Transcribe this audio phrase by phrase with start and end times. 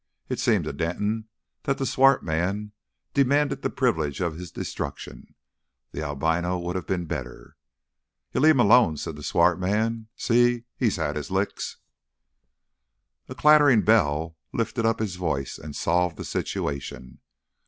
[0.29, 1.29] It seemed to Denton
[1.65, 2.71] that the swart man
[3.13, 5.35] demanded the privilege of his destruction.
[5.91, 7.55] The albino would have been better.
[8.33, 10.07] "You leave 'im alone," said the swart man.
[10.15, 10.63] "See?
[10.79, 11.77] 'E's 'ad 'is licks."
[13.29, 17.19] A clattering bell lifted up its voice and solved the situation.